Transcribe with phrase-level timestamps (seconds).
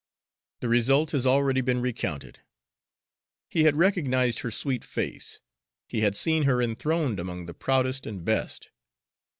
[0.61, 2.39] The result has already been recounted.
[3.51, 5.41] He had recognized her sweet face;
[5.87, 8.71] he had seen her enthroned among the proudest and best.